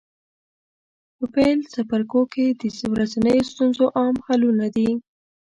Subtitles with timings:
[1.17, 2.61] په پیل څپرکو کې د
[2.93, 4.89] ورځنیو ستونزو عام حلونه دي.